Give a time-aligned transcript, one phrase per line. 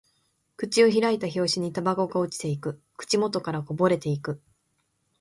[0.57, 2.81] 口を開いた拍子にタバコが落ちていく。
[2.97, 4.41] 口元からこぼれていく。